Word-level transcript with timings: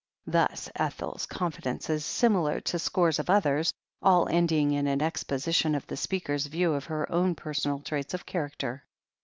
Thus 0.25 0.67
Ethel's 0.75 1.27
confidences, 1.27 2.03
similar 2.03 2.59
to 2.61 2.79
scores 2.79 3.19
of 3.19 3.29
others, 3.29 3.71
all 4.01 4.27
ending 4.27 4.71
in 4.71 4.87
an 4.87 4.99
exposition 4.99 5.75
of 5.75 5.85
the 5.85 5.95
speaker's 5.95 6.47
view 6.47 6.73
of 6.73 6.85
her 6.85 7.11
own 7.11 7.35
personal 7.35 7.81
traits 7.81 8.15
of 8.15 8.25
character. 8.25 8.83